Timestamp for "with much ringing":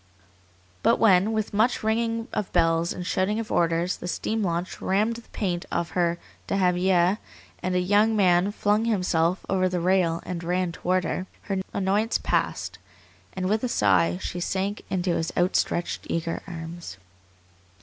1.31-2.27